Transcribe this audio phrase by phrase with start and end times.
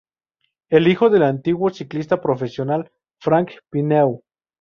[0.71, 4.23] Es hijo del antiguo ciclista profesional Franck Pineau.